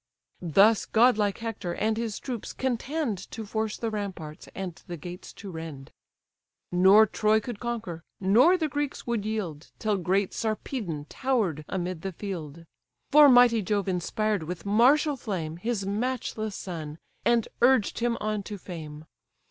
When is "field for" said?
12.13-13.29